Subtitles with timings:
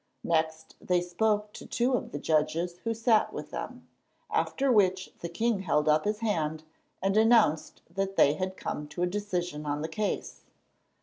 [0.23, 3.87] Next they spoke to two of the judges who sat with them,
[4.31, 6.63] after which the king held up his hand
[7.03, 10.41] and announced that they had come to a decision on the case.